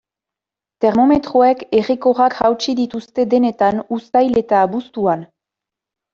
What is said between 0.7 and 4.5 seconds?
Termometroek errekorrak hautsi dituzte denetan uztail